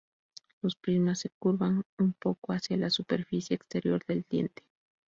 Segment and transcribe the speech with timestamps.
[0.63, 4.63] Los prismas se curvan un poco hacia la superficie exterior del diente.